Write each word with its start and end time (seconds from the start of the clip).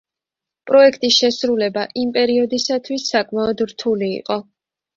პროექტის 0.71 1.17
შესრულება 1.23 1.83
იმ 2.05 2.15
პერიოდისათვის 2.17 3.07
საკმაოდ 3.13 3.65
რთული 3.71 4.13
იყო. 4.21 4.43